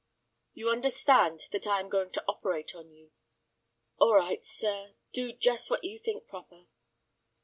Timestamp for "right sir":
4.15-4.95